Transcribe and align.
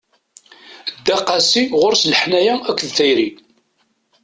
Dda 0.99 1.17
qasi, 1.27 1.63
ɣur-s 1.81 2.03
leḥnana 2.11 2.53
akked 2.69 2.89
tayri. 2.97 3.29